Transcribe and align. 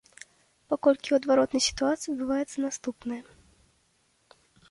Паколькі 0.73 1.05
ў 1.09 1.15
адваротнай 1.21 1.63
сітуацыі 1.69 2.09
адбываецца 2.15 2.57
наступнае. 2.65 3.21